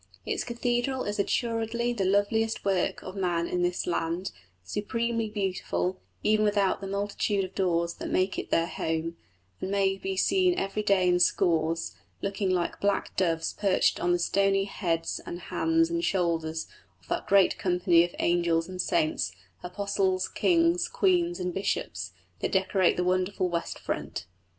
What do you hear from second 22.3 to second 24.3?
that decorate the wonderful west front.